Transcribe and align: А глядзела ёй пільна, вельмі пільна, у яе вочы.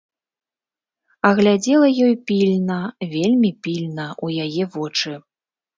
А 1.29 1.31
глядзела 1.41 1.87
ёй 2.07 2.15
пільна, 2.31 2.81
вельмі 3.15 3.51
пільна, 3.65 4.11
у 4.27 4.37
яе 4.47 4.63
вочы. 4.77 5.13